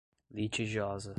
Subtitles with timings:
[0.31, 1.09] litigiosa